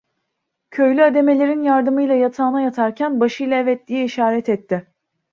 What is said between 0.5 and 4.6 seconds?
Köylü, hademelerin yardımıyla yatağına yatarken, başıyla evet diye işaret